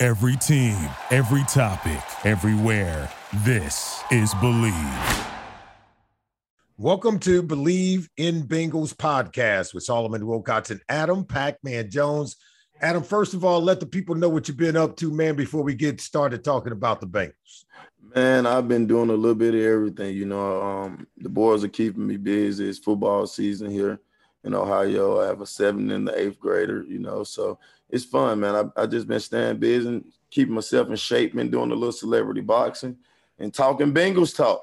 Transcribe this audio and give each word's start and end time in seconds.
Every 0.00 0.36
team, 0.36 0.76
every 1.10 1.42
topic, 1.48 2.00
everywhere. 2.24 3.10
This 3.38 4.00
is 4.12 4.32
Bleav. 4.34 5.26
Welcome 6.76 7.18
to 7.18 7.42
Bleav 7.42 8.08
in 8.16 8.44
Bengals 8.44 8.94
podcast 8.94 9.74
with 9.74 9.82
Solomon 9.82 10.22
Wilcots 10.22 10.70
and 10.70 10.80
Adam 10.88 11.24
Pac-Man 11.24 11.90
Jones. 11.90 12.36
Adam, 12.80 13.02
first 13.02 13.34
of 13.34 13.44
all, 13.44 13.60
let 13.60 13.80
the 13.80 13.86
people 13.86 14.14
know 14.14 14.28
what 14.28 14.46
you've 14.46 14.56
been 14.56 14.76
up 14.76 14.94
to, 14.98 15.10
man, 15.10 15.34
before 15.34 15.64
we 15.64 15.74
get 15.74 16.00
started 16.00 16.44
talking 16.44 16.70
about 16.70 17.00
the 17.00 17.06
Bengals. 17.08 17.64
Man, 18.14 18.46
I've 18.46 18.68
been 18.68 18.86
doing 18.86 19.10
a 19.10 19.14
little 19.14 19.34
bit 19.34 19.56
of 19.56 19.60
everything. 19.62 20.14
You 20.14 20.26
know, 20.26 20.62
um, 20.62 21.08
the 21.16 21.28
boys 21.28 21.64
are 21.64 21.68
keeping 21.68 22.06
me 22.06 22.18
busy. 22.18 22.68
It's 22.68 22.78
football 22.78 23.26
season 23.26 23.68
here 23.68 23.98
in 24.44 24.54
Ohio. 24.54 25.20
I 25.20 25.26
have 25.26 25.40
a 25.40 25.46
seven 25.46 25.90
and 25.90 26.06
the 26.06 26.16
eighth 26.16 26.38
grader, 26.38 26.84
you 26.86 27.00
know, 27.00 27.24
so 27.24 27.58
it's 27.90 28.04
fun, 28.04 28.40
man. 28.40 28.54
I, 28.54 28.82
I 28.82 28.86
just 28.86 29.06
been 29.06 29.20
staying 29.20 29.58
busy, 29.58 30.04
keeping 30.30 30.54
myself 30.54 30.88
in 30.88 30.96
shape, 30.96 31.34
been 31.34 31.50
doing 31.50 31.70
a 31.70 31.74
little 31.74 31.92
celebrity 31.92 32.40
boxing 32.40 32.96
and 33.38 33.52
talking 33.52 33.92
Bengals 33.94 34.36
talk. 34.36 34.62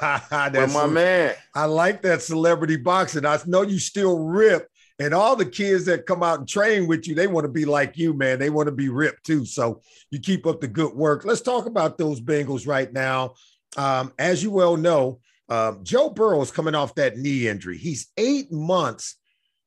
That's 0.00 0.72
my 0.72 0.86
man. 0.86 1.34
I 1.54 1.64
like 1.64 2.02
that 2.02 2.22
celebrity 2.22 2.76
boxing. 2.76 3.26
I 3.26 3.38
know 3.46 3.62
you 3.62 3.78
still 3.78 4.18
rip, 4.18 4.68
and 4.98 5.14
all 5.14 5.34
the 5.34 5.46
kids 5.46 5.86
that 5.86 6.06
come 6.06 6.22
out 6.22 6.38
and 6.38 6.48
train 6.48 6.86
with 6.86 7.08
you, 7.08 7.14
they 7.14 7.26
want 7.26 7.44
to 7.44 7.50
be 7.50 7.64
like 7.64 7.96
you, 7.96 8.14
man. 8.14 8.38
They 8.38 8.50
want 8.50 8.66
to 8.66 8.72
be 8.72 8.88
ripped 8.88 9.24
too. 9.24 9.44
So 9.44 9.80
you 10.10 10.20
keep 10.20 10.46
up 10.46 10.60
the 10.60 10.68
good 10.68 10.94
work. 10.94 11.24
Let's 11.24 11.40
talk 11.40 11.66
about 11.66 11.98
those 11.98 12.20
Bengals 12.20 12.66
right 12.66 12.92
now. 12.92 13.34
Um, 13.76 14.12
as 14.18 14.42
you 14.42 14.50
well 14.50 14.76
know, 14.76 15.20
um, 15.48 15.80
Joe 15.82 16.10
Burrow 16.10 16.40
is 16.42 16.50
coming 16.50 16.74
off 16.74 16.94
that 16.94 17.16
knee 17.16 17.48
injury. 17.48 17.78
He's 17.78 18.08
eight 18.16 18.52
months 18.52 19.16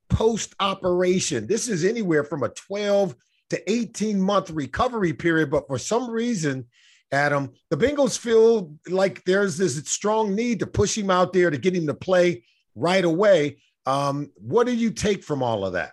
post 0.10 0.54
operation. 0.60 1.48
This 1.48 1.68
is 1.68 1.86
anywhere 1.86 2.24
from 2.24 2.44
a 2.44 2.50
12 2.50 3.16
to 3.52 3.72
18 3.72 4.20
month 4.20 4.50
recovery 4.52 5.14
period, 5.14 5.52
but 5.52 5.68
for 5.68 5.78
some 5.78 6.10
reason, 6.10 6.66
Adam, 7.12 7.52
the 7.70 7.78
Bengals 7.78 8.18
feel 8.18 8.74
like 8.90 9.24
there's 9.24 9.58
this 9.58 9.76
strong 9.88 10.34
need 10.34 10.60
to 10.60 10.68
push 10.68 10.98
him 10.98 11.12
out 11.12 11.32
there 11.32 11.52
to 11.52 11.58
get 11.58 11.76
him 11.76 11.86
to 11.88 11.94
play 11.94 12.44
right 12.76 13.06
away. 13.06 13.58
Um, 13.86 14.32
what 14.36 14.66
do 14.66 14.76
you 14.76 14.90
take 14.90 15.24
from 15.24 15.44
all 15.44 15.66
of 15.66 15.74
that? 15.74 15.92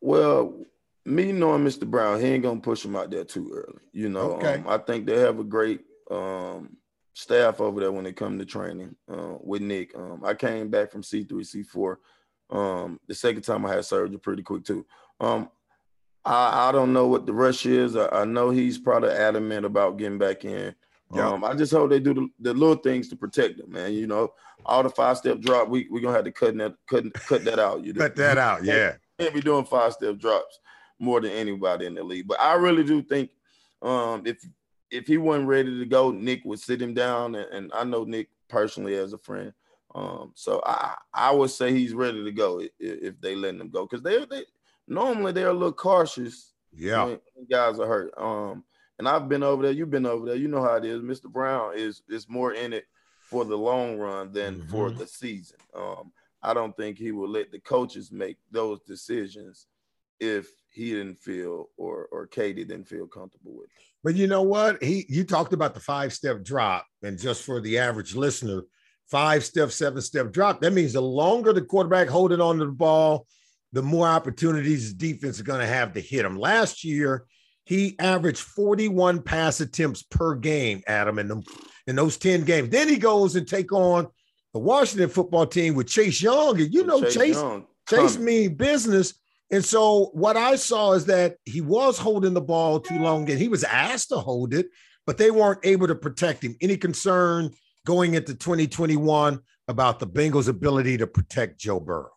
Well, 0.00 0.64
me 1.04 1.32
knowing 1.32 1.64
Mr. 1.64 1.86
Brown, 1.86 2.20
he 2.20 2.26
ain't 2.26 2.42
gonna 2.42 2.60
push 2.60 2.84
him 2.84 2.96
out 2.96 3.10
there 3.10 3.24
too 3.24 3.50
early. 3.54 3.80
You 3.92 4.08
know, 4.08 4.32
okay. 4.32 4.54
um, 4.54 4.68
I 4.68 4.78
think 4.78 5.06
they 5.06 5.18
have 5.18 5.38
a 5.38 5.44
great 5.44 5.80
um, 6.10 6.76
staff 7.14 7.60
over 7.60 7.80
there 7.80 7.92
when 7.92 8.06
it 8.06 8.16
comes 8.16 8.40
to 8.40 8.46
training 8.46 8.94
uh, 9.10 9.36
with 9.40 9.62
Nick. 9.62 9.96
Um, 9.96 10.22
I 10.24 10.34
came 10.34 10.68
back 10.68 10.90
from 10.90 11.02
C 11.02 11.24
three, 11.24 11.44
C 11.44 11.62
four. 11.62 12.00
Um, 12.50 12.98
the 13.06 13.14
second 13.14 13.42
time 13.42 13.66
I 13.66 13.74
had 13.74 13.84
surgery 13.84 14.18
pretty 14.18 14.42
quick 14.42 14.64
too. 14.64 14.86
Um, 15.20 15.50
I, 16.24 16.68
I 16.68 16.72
don't 16.72 16.92
know 16.92 17.06
what 17.06 17.26
the 17.26 17.32
rush 17.32 17.66
is. 17.66 17.96
I, 17.96 18.08
I, 18.08 18.24
know 18.24 18.50
he's 18.50 18.78
probably 18.78 19.10
adamant 19.10 19.66
about 19.66 19.98
getting 19.98 20.18
back 20.18 20.44
in. 20.44 20.74
Yeah. 21.14 21.28
Um, 21.28 21.44
I 21.44 21.54
just 21.54 21.72
hope 21.72 21.90
they 21.90 22.00
do 22.00 22.14
the, 22.14 22.28
the, 22.40 22.54
little 22.54 22.76
things 22.76 23.08
to 23.08 23.16
protect 23.16 23.60
him, 23.60 23.72
man. 23.72 23.92
You 23.92 24.06
know, 24.06 24.32
all 24.66 24.82
the 24.82 24.90
five 24.90 25.16
step 25.16 25.40
drop, 25.40 25.68
we 25.68 25.88
we're 25.90 26.00
gonna 26.00 26.14
have 26.14 26.24
to 26.24 26.32
cut 26.32 26.56
that 26.58 26.74
cut, 26.86 27.12
cut 27.14 27.44
that 27.44 27.58
out. 27.58 27.84
You 27.84 27.94
know? 27.94 28.00
cut 28.00 28.16
that 28.16 28.36
out, 28.36 28.64
yeah. 28.64 28.94
Can't 29.18 29.34
be 29.34 29.40
doing 29.40 29.64
five 29.64 29.94
step 29.94 30.18
drops 30.18 30.60
more 30.98 31.20
than 31.20 31.30
anybody 31.32 31.86
in 31.86 31.94
the 31.94 32.02
league. 32.02 32.28
But 32.28 32.40
I 32.40 32.54
really 32.54 32.84
do 32.84 33.02
think 33.02 33.30
um, 33.80 34.22
if 34.26 34.44
if 34.90 35.06
he 35.06 35.16
wasn't 35.16 35.48
ready 35.48 35.78
to 35.78 35.86
go, 35.86 36.10
Nick 36.10 36.44
would 36.44 36.60
sit 36.60 36.82
him 36.82 36.94
down, 36.94 37.34
and, 37.34 37.52
and 37.52 37.72
I 37.74 37.84
know 37.84 38.04
Nick 38.04 38.28
personally 38.48 38.96
as 38.96 39.12
a 39.12 39.18
friend. 39.18 39.52
Um, 39.94 40.32
so 40.34 40.62
I 40.64 40.94
I 41.14 41.30
would 41.30 41.50
say 41.50 41.72
he's 41.72 41.94
ready 41.94 42.22
to 42.22 42.32
go 42.32 42.60
if, 42.60 42.70
if 42.78 43.20
they 43.20 43.34
let 43.34 43.54
him 43.54 43.70
go 43.70 43.86
because 43.86 44.02
they 44.02 44.24
they 44.26 44.44
normally 44.86 45.32
they're 45.32 45.48
a 45.48 45.52
little 45.52 45.72
cautious. 45.72 46.52
Yeah, 46.72 47.04
when 47.04 47.20
guys 47.50 47.78
are 47.78 47.86
hurt. 47.86 48.12
Um, 48.18 48.64
and 48.98 49.08
I've 49.08 49.28
been 49.28 49.42
over 49.42 49.62
there. 49.62 49.72
You've 49.72 49.90
been 49.90 50.06
over 50.06 50.26
there. 50.26 50.36
You 50.36 50.48
know 50.48 50.62
how 50.62 50.74
it 50.74 50.84
is. 50.84 51.00
Mr. 51.00 51.30
Brown 51.30 51.72
is 51.76 52.02
is 52.08 52.28
more 52.28 52.52
in 52.52 52.72
it 52.72 52.86
for 53.22 53.44
the 53.44 53.56
long 53.56 53.98
run 53.98 54.32
than 54.32 54.56
mm-hmm. 54.56 54.70
for 54.70 54.90
the 54.90 55.06
season. 55.06 55.58
Um, 55.74 56.12
I 56.42 56.54
don't 56.54 56.76
think 56.76 56.98
he 56.98 57.12
will 57.12 57.28
let 57.28 57.50
the 57.50 57.60
coaches 57.60 58.12
make 58.12 58.38
those 58.50 58.80
decisions 58.86 59.66
if 60.20 60.48
he 60.70 60.90
didn't 60.90 61.18
feel 61.18 61.68
or 61.76 62.08
or 62.10 62.26
Katie 62.26 62.64
didn't 62.64 62.88
feel 62.88 63.06
comfortable 63.06 63.52
with. 63.54 63.66
It. 63.66 63.84
But 64.02 64.14
you 64.14 64.26
know 64.26 64.42
what? 64.42 64.82
He 64.82 65.06
you 65.08 65.24
talked 65.24 65.52
about 65.52 65.74
the 65.74 65.80
five 65.80 66.12
step 66.12 66.42
drop, 66.42 66.86
and 67.02 67.18
just 67.18 67.42
for 67.42 67.60
the 67.60 67.78
average 67.78 68.14
listener, 68.14 68.62
five 69.10 69.44
step, 69.44 69.70
seven 69.70 70.00
step 70.00 70.32
drop. 70.32 70.60
That 70.60 70.72
means 70.72 70.92
the 70.92 71.02
longer 71.02 71.52
the 71.52 71.62
quarterback 71.62 72.08
holding 72.08 72.40
on 72.40 72.58
to 72.58 72.66
the 72.66 72.72
ball, 72.72 73.26
the 73.72 73.82
more 73.82 74.06
opportunities 74.06 74.94
the 74.94 75.12
defense 75.12 75.36
is 75.36 75.42
going 75.42 75.60
to 75.60 75.66
have 75.66 75.94
to 75.94 76.00
hit 76.00 76.24
him. 76.24 76.38
Last 76.38 76.84
year, 76.84 77.24
he 77.64 77.98
averaged 77.98 78.38
41 78.38 79.22
pass 79.22 79.60
attempts 79.60 80.02
per 80.02 80.34
game, 80.34 80.82
Adam, 80.86 81.18
in, 81.18 81.28
them, 81.28 81.42
in 81.86 81.96
those 81.96 82.16
10 82.16 82.44
games. 82.44 82.70
Then 82.70 82.88
he 82.88 82.96
goes 82.96 83.36
and 83.36 83.46
take 83.46 83.72
on 83.72 84.08
the 84.54 84.58
Washington 84.58 85.10
football 85.10 85.46
team 85.46 85.74
with 85.74 85.86
Chase 85.86 86.22
Young. 86.22 86.58
And 86.60 86.72
you 86.72 86.84
know, 86.84 87.02
Chase, 87.02 87.14
Chase, 87.14 87.62
Chase 87.90 88.18
mean 88.18 88.54
business. 88.54 89.14
And 89.50 89.64
so 89.64 90.10
what 90.12 90.36
I 90.36 90.56
saw 90.56 90.92
is 90.92 91.06
that 91.06 91.36
he 91.44 91.60
was 91.60 91.98
holding 91.98 92.34
the 92.34 92.40
ball 92.40 92.80
too 92.80 92.98
long 92.98 93.28
and 93.30 93.38
he 93.38 93.48
was 93.48 93.64
asked 93.64 94.10
to 94.10 94.18
hold 94.18 94.54
it, 94.54 94.68
but 95.06 95.16
they 95.16 95.30
weren't 95.30 95.60
able 95.64 95.86
to 95.86 95.94
protect 95.94 96.44
him. 96.44 96.56
Any 96.60 96.76
concern 96.76 97.50
going 97.88 98.12
into 98.12 98.34
2021 98.34 99.40
about 99.66 99.98
the 99.98 100.06
Bengals' 100.06 100.46
ability 100.46 100.98
to 100.98 101.06
protect 101.06 101.58
Joe 101.58 101.80
Burrow? 101.80 102.10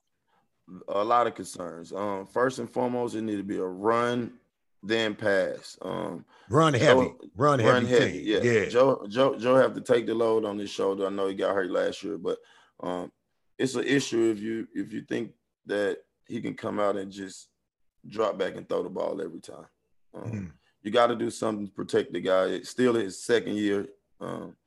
A 0.89 1.01
lot 1.01 1.27
of 1.27 1.33
concerns. 1.33 1.93
Um, 1.93 2.27
first 2.27 2.59
and 2.59 2.69
foremost, 2.69 3.15
it 3.15 3.21
need 3.21 3.37
to 3.37 3.43
be 3.43 3.55
a 3.55 3.63
run, 3.63 4.33
then 4.83 5.15
pass. 5.15 5.77
Um, 5.81 6.25
run 6.49 6.73
heavy, 6.73 7.05
Joe, 7.05 7.19
run 7.37 7.59
heavy, 7.59 7.71
run 7.71 7.85
heavy. 7.85 8.19
Yeah. 8.19 8.39
yeah, 8.41 8.65
Joe, 8.65 9.05
Joe, 9.07 9.37
Joe 9.37 9.55
have 9.55 9.73
to 9.75 9.79
take 9.81 10.05
the 10.07 10.13
load 10.13 10.43
on 10.43 10.59
his 10.59 10.69
shoulder. 10.69 11.07
I 11.07 11.09
know 11.09 11.29
he 11.29 11.35
got 11.35 11.55
hurt 11.55 11.71
last 11.71 12.03
year, 12.03 12.17
but 12.17 12.37
um, 12.83 13.09
it's 13.57 13.75
an 13.75 13.85
issue 13.85 14.29
if 14.29 14.41
you 14.41 14.67
if 14.73 14.91
you 14.91 15.03
think 15.03 15.31
that 15.67 15.99
he 16.27 16.41
can 16.41 16.53
come 16.53 16.81
out 16.81 16.97
and 16.97 17.09
just 17.09 17.47
drop 18.09 18.37
back 18.37 18.57
and 18.57 18.67
throw 18.67 18.83
the 18.83 18.89
ball 18.89 19.21
every 19.21 19.39
time. 19.39 19.67
Um, 20.13 20.31
mm. 20.31 20.51
You 20.83 20.91
got 20.91 21.07
to 21.07 21.15
do 21.15 21.29
something 21.29 21.67
to 21.67 21.71
protect 21.71 22.11
the 22.11 22.19
guy. 22.19 22.47
It's 22.47 22.69
still 22.69 22.95
his 22.95 23.23
second 23.23 23.55
year. 23.55 23.87
Um, 24.19 24.57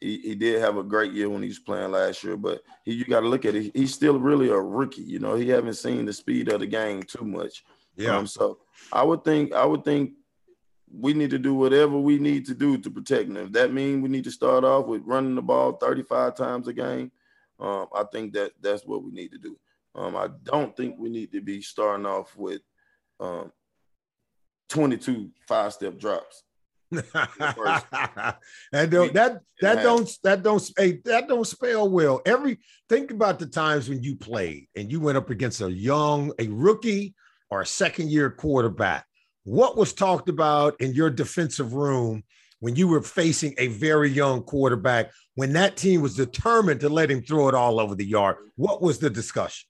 he, 0.00 0.18
he 0.18 0.34
did 0.34 0.60
have 0.60 0.76
a 0.76 0.82
great 0.82 1.12
year 1.12 1.28
when 1.28 1.42
he 1.42 1.48
was 1.48 1.58
playing 1.58 1.90
last 1.90 2.22
year, 2.22 2.36
but 2.36 2.62
he, 2.84 2.94
you 2.94 3.04
got 3.04 3.20
to 3.20 3.28
look 3.28 3.44
at 3.44 3.54
it. 3.54 3.72
He's 3.74 3.94
still 3.94 4.18
really 4.18 4.48
a 4.48 4.56
rookie. 4.56 5.02
You 5.02 5.18
know, 5.18 5.34
he 5.34 5.48
haven't 5.48 5.74
seen 5.74 6.04
the 6.04 6.12
speed 6.12 6.52
of 6.52 6.60
the 6.60 6.66
game 6.66 7.02
too 7.02 7.24
much. 7.24 7.64
Yeah. 7.96 8.16
Um, 8.16 8.26
so 8.26 8.58
I 8.92 9.02
would 9.02 9.24
think 9.24 9.52
I 9.52 9.64
would 9.64 9.84
think 9.84 10.12
we 10.90 11.12
need 11.12 11.30
to 11.30 11.38
do 11.38 11.54
whatever 11.54 11.98
we 11.98 12.18
need 12.18 12.46
to 12.46 12.54
do 12.54 12.78
to 12.78 12.90
protect 12.90 13.28
him. 13.28 13.36
If 13.36 13.52
that 13.52 13.72
means 13.72 14.02
we 14.02 14.08
need 14.08 14.24
to 14.24 14.30
start 14.30 14.64
off 14.64 14.86
with 14.86 15.02
running 15.04 15.34
the 15.34 15.42
ball 15.42 15.72
35 15.72 16.36
times 16.36 16.68
a 16.68 16.72
game, 16.72 17.10
um, 17.60 17.86
I 17.94 18.04
think 18.04 18.32
that 18.34 18.52
that's 18.60 18.86
what 18.86 19.02
we 19.02 19.10
need 19.10 19.32
to 19.32 19.38
do. 19.38 19.58
Um, 19.94 20.16
I 20.16 20.28
don't 20.44 20.76
think 20.76 20.96
we 20.96 21.10
need 21.10 21.32
to 21.32 21.40
be 21.40 21.60
starting 21.60 22.06
off 22.06 22.36
with 22.36 22.60
um, 23.20 23.52
22 24.68 25.30
five 25.46 25.72
step 25.72 25.98
drops. 25.98 26.44
that 26.90 28.38
don't 28.88 29.12
that 29.12 29.40
that 29.60 29.82
don't 29.82 30.10
that 30.22 30.42
don't 30.42 30.70
hey, 30.78 31.00
that 31.04 31.28
don't 31.28 31.46
spell 31.46 31.88
well. 31.88 32.22
Every 32.24 32.58
think 32.88 33.10
about 33.10 33.38
the 33.38 33.46
times 33.46 33.90
when 33.90 34.02
you 34.02 34.16
played 34.16 34.68
and 34.74 34.90
you 34.90 34.98
went 34.98 35.18
up 35.18 35.28
against 35.28 35.60
a 35.60 35.70
young, 35.70 36.32
a 36.38 36.48
rookie 36.48 37.14
or 37.50 37.60
a 37.60 37.66
second 37.66 38.10
year 38.10 38.30
quarterback. 38.30 39.04
What 39.44 39.76
was 39.76 39.92
talked 39.92 40.30
about 40.30 40.80
in 40.80 40.94
your 40.94 41.10
defensive 41.10 41.74
room 41.74 42.24
when 42.60 42.74
you 42.74 42.88
were 42.88 43.02
facing 43.02 43.54
a 43.58 43.68
very 43.68 44.10
young 44.10 44.42
quarterback 44.42 45.10
when 45.34 45.52
that 45.52 45.76
team 45.76 46.00
was 46.00 46.16
determined 46.16 46.80
to 46.80 46.88
let 46.88 47.10
him 47.10 47.22
throw 47.22 47.48
it 47.48 47.54
all 47.54 47.80
over 47.80 47.94
the 47.94 48.06
yard? 48.06 48.36
What 48.56 48.80
was 48.80 48.98
the 48.98 49.10
discussion? 49.10 49.68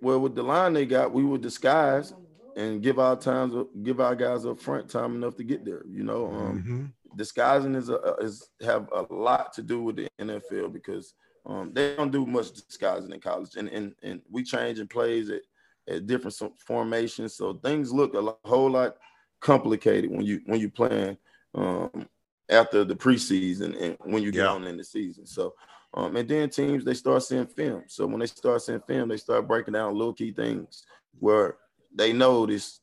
Well, 0.00 0.20
with 0.20 0.34
the 0.34 0.42
line 0.42 0.74
they 0.74 0.84
got, 0.84 1.12
we 1.12 1.24
were 1.24 1.38
disguised 1.38 2.14
and 2.56 2.82
give 2.82 2.98
our 2.98 3.16
times 3.16 3.54
give 3.82 4.00
our 4.00 4.14
guys 4.14 4.46
up 4.46 4.60
front 4.60 4.88
time 4.88 5.14
enough 5.16 5.36
to 5.36 5.44
get 5.44 5.64
there. 5.64 5.84
You 5.88 6.04
know, 6.04 6.26
um, 6.26 6.58
mm-hmm. 6.58 7.16
disguising 7.16 7.74
is 7.74 7.88
a, 7.88 8.16
is 8.20 8.48
have 8.62 8.88
a 8.92 9.12
lot 9.12 9.52
to 9.54 9.62
do 9.62 9.82
with 9.82 9.96
the 9.96 10.08
NFL 10.20 10.72
because 10.72 11.14
um, 11.46 11.72
they 11.72 11.94
don't 11.96 12.12
do 12.12 12.26
much 12.26 12.52
disguising 12.52 13.12
in 13.12 13.20
college, 13.20 13.56
and 13.56 13.68
and 13.68 13.94
and 14.02 14.22
we 14.30 14.42
changing 14.42 14.88
plays 14.88 15.30
at, 15.30 15.42
at 15.88 16.06
different 16.06 16.36
formations, 16.58 17.34
so 17.34 17.54
things 17.54 17.92
look 17.92 18.14
a 18.14 18.48
whole 18.48 18.70
lot 18.70 18.96
complicated 19.40 20.10
when 20.10 20.22
you 20.22 20.40
when 20.46 20.60
you 20.60 20.70
playing 20.70 21.16
um, 21.54 22.08
after 22.48 22.84
the 22.84 22.94
preseason 22.94 23.80
and 23.80 23.96
when 24.04 24.22
you 24.22 24.30
get 24.30 24.44
yeah. 24.44 24.52
on 24.52 24.64
in 24.64 24.76
the 24.76 24.84
season. 24.84 25.26
So, 25.26 25.54
um, 25.92 26.16
and 26.16 26.28
then 26.28 26.50
teams 26.50 26.84
they 26.84 26.94
start 26.94 27.22
seeing 27.22 27.46
film. 27.46 27.84
So 27.88 28.06
when 28.06 28.20
they 28.20 28.26
start 28.26 28.62
seeing 28.62 28.80
film, 28.86 29.08
they 29.08 29.16
start 29.16 29.46
breaking 29.46 29.74
down 29.74 29.94
little 29.94 30.14
key 30.14 30.32
things 30.32 30.84
where 31.18 31.56
they 31.94 32.12
know 32.12 32.46
this 32.46 32.80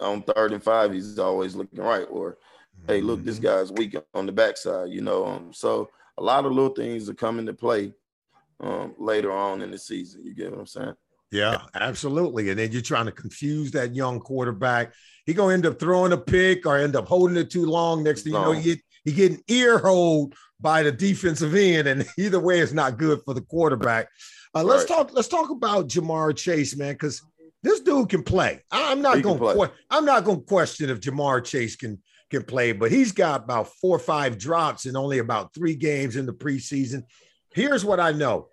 on 0.00 0.22
third 0.22 0.52
and 0.52 0.62
five 0.62 0.92
he's 0.92 1.18
always 1.18 1.54
looking 1.54 1.80
right, 1.80 2.06
or 2.10 2.38
hey, 2.86 3.00
look, 3.00 3.24
this 3.24 3.36
mm-hmm. 3.36 3.46
guy's 3.46 3.72
weak 3.72 3.96
on 4.14 4.26
the 4.26 4.32
backside. 4.32 4.90
You 4.90 5.00
know, 5.02 5.26
um, 5.26 5.52
so 5.52 5.88
a 6.18 6.22
lot 6.22 6.44
of 6.44 6.52
little 6.52 6.74
things 6.74 7.08
are 7.08 7.14
coming 7.14 7.46
to 7.46 7.54
play 7.54 7.92
um, 8.60 8.94
later 8.98 9.32
on 9.32 9.62
in 9.62 9.70
the 9.70 9.78
season. 9.78 10.24
You 10.24 10.34
get 10.34 10.50
what 10.50 10.60
I'm 10.60 10.66
saying? 10.66 10.94
Yeah, 11.32 11.62
absolutely. 11.74 12.50
And 12.50 12.58
then 12.58 12.72
you're 12.72 12.82
trying 12.82 13.06
to 13.06 13.12
confuse 13.12 13.72
that 13.72 13.94
young 13.94 14.20
quarterback. 14.20 14.94
He 15.24 15.34
gonna 15.34 15.54
end 15.54 15.66
up 15.66 15.78
throwing 15.78 16.12
a 16.12 16.16
pick 16.16 16.66
or 16.66 16.78
end 16.78 16.96
up 16.96 17.06
holding 17.06 17.36
it 17.36 17.50
too 17.50 17.66
long. 17.66 18.02
Next 18.02 18.22
thing 18.22 18.32
you 18.32 18.38
know, 18.38 18.52
you 18.52 18.62
get 18.62 18.80
he 19.04 19.12
getting 19.12 19.42
ear 19.48 19.78
hold 19.78 20.34
by 20.60 20.82
the 20.82 20.92
defensive 20.92 21.54
end, 21.54 21.88
and 21.88 22.06
either 22.18 22.40
way, 22.40 22.60
it's 22.60 22.72
not 22.72 22.98
good 22.98 23.20
for 23.24 23.34
the 23.34 23.40
quarterback. 23.40 24.08
Uh, 24.54 24.62
let's 24.62 24.88
right. 24.88 24.96
talk. 24.96 25.12
Let's 25.12 25.28
talk 25.28 25.50
about 25.50 25.88
Ja'Marr 25.88 26.36
Chase, 26.36 26.76
man, 26.76 26.94
because 26.94 27.22
this 27.62 27.80
dude 27.80 28.08
can 28.08 28.22
play. 28.22 28.62
I'm 28.70 29.02
not 29.02 29.22
going 29.22 29.38
to. 29.38 29.72
I'm 29.90 30.04
not 30.04 30.24
going 30.24 30.40
to 30.40 30.46
question 30.46 30.90
if 30.90 31.00
Ja'Marr 31.00 31.44
Chase 31.44 31.76
can 31.76 32.00
can 32.30 32.42
play, 32.42 32.72
but 32.72 32.90
he's 32.90 33.12
got 33.12 33.44
about 33.44 33.68
four 33.80 33.96
or 33.96 34.00
five 34.00 34.36
drops 34.38 34.86
in 34.86 34.96
only 34.96 35.18
about 35.18 35.54
three 35.54 35.76
games 35.76 36.16
in 36.16 36.26
the 36.26 36.32
preseason. 36.32 37.02
Here's 37.54 37.84
what 37.84 38.00
I 38.00 38.12
know. 38.12 38.48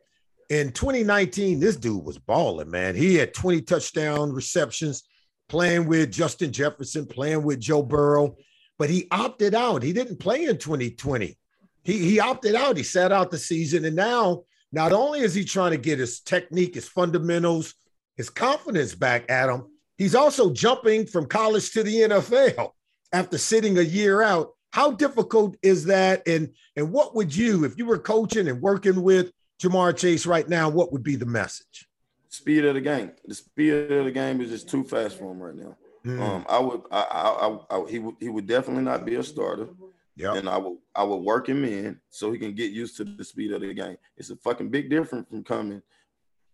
In 0.50 0.72
2019, 0.72 1.60
this 1.60 1.76
dude 1.76 2.04
was 2.04 2.20
balling, 2.20 2.70
man. 2.70 2.96
He 2.96 3.16
had 3.16 3.34
20 3.34 3.62
touchdown 3.62 4.32
receptions, 4.32 5.04
playing 5.50 5.88
with 5.88 6.12
Justin 6.12 6.52
Jefferson, 6.52 7.08
playing 7.08 7.42
with 7.42 7.60
Joe 7.60 7.82
Burrow 7.82 8.36
but 8.78 8.90
he 8.90 9.08
opted 9.12 9.56
out. 9.56 9.84
He 9.84 9.94
didn't 9.94 10.20
play 10.20 10.46
in 10.46 10.58
2020. 10.58 11.38
He, 11.84 11.98
he 11.98 12.20
opted 12.20 12.56
out. 12.56 12.78
He 12.78 12.84
sat 12.84 13.12
out 13.12 13.32
the 13.32 13.38
season. 13.38 13.86
And 13.86 13.96
now, 13.96 14.44
not 14.72 14.92
only 14.92 15.20
is 15.20 15.34
he 15.34 15.44
trying 15.44 15.72
to 15.72 15.78
get 15.78 16.00
his 16.00 16.22
technique, 16.22 16.76
his 16.76 16.88
fundamentals, 16.88 17.76
his 18.18 18.30
confidence 18.30 18.96
back, 18.96 19.30
Adam, 19.30 19.70
he's 19.98 20.16
also 20.16 20.52
jumping 20.52 21.06
from 21.06 21.26
college 21.26 21.72
to 21.72 21.84
the 21.84 21.96
NFL 21.96 22.72
after 23.12 23.38
sitting 23.38 23.78
a 23.78 23.82
year 23.82 24.22
out. 24.22 24.52
How 24.72 24.92
difficult 24.92 25.56
is 25.62 25.86
that? 25.86 26.28
And, 26.28 26.50
and 26.76 26.92
what 26.92 27.16
would 27.16 27.36
you, 27.36 27.64
if 27.64 27.78
you 27.78 27.86
were 27.86 28.00
coaching 28.00 28.48
and 28.48 28.62
working 28.62 29.02
with 29.02 29.32
Ja'Marr 29.62 29.96
Chase 29.96 30.26
right 30.26 30.48
now, 30.48 30.70
what 30.70 30.92
would 30.92 31.04
be 31.04 31.16
the 31.16 31.26
message? 31.26 31.88
Speed 32.30 32.66
of 32.66 32.74
the 32.74 32.82
game. 32.82 33.12
The 33.26 33.36
speed 33.36 33.92
of 33.92 34.06
the 34.06 34.12
game 34.12 34.42
is 34.42 34.50
just 34.50 34.68
too 34.68 34.84
fast 34.84 35.18
for 35.20 35.32
him 35.32 35.40
right 35.40 35.56
now. 35.56 35.78
Mm. 36.06 36.20
Um, 36.20 36.46
I 36.50 36.60
would, 36.60 36.82
I, 36.92 37.58
I, 37.70 37.78
I, 37.78 37.90
he 37.90 38.00
would, 38.00 38.16
he 38.20 38.30
would 38.30 38.48
definitely 38.48 38.84
not 38.84 39.06
be 39.06 39.16
a 39.16 39.24
starter. 39.24 39.70
Yeah, 40.16 40.36
and 40.36 40.48
I 40.48 40.58
would, 40.58 40.78
I 40.94 41.04
would 41.04 41.18
work 41.18 41.50
him 41.50 41.64
in 41.66 42.00
so 42.10 42.32
he 42.32 42.38
can 42.38 42.54
get 42.54 42.72
used 42.72 42.98
to 42.98 43.04
the 43.04 43.24
speed 43.24 43.52
of 43.52 43.62
the 43.62 43.74
game. 43.74 43.98
It's 44.16 44.30
a 44.30 44.36
fucking 44.36 44.70
big 44.70 44.90
difference 44.90 45.28
from 45.30 45.44
coming 45.44 45.82